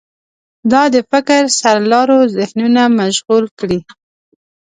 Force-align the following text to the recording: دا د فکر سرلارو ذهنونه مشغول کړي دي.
دا 0.71 0.83
د 0.93 0.95
فکر 1.11 1.41
سرلارو 1.59 2.17
ذهنونه 2.37 2.81
مشغول 2.99 3.45
کړي 3.59 3.77
دي. 3.85 3.91